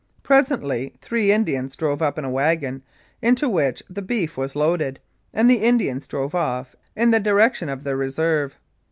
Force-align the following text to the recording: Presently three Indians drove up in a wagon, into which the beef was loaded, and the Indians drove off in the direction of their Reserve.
Presently 0.23 0.95
three 0.99 1.31
Indians 1.31 1.75
drove 1.75 2.01
up 2.01 2.17
in 2.17 2.25
a 2.25 2.29
wagon, 2.31 2.81
into 3.21 3.47
which 3.47 3.83
the 3.87 4.01
beef 4.01 4.35
was 4.35 4.55
loaded, 4.55 4.99
and 5.31 5.47
the 5.47 5.61
Indians 5.61 6.07
drove 6.07 6.33
off 6.33 6.75
in 6.95 7.11
the 7.11 7.19
direction 7.19 7.69
of 7.69 7.83
their 7.83 7.97
Reserve. 7.97 8.57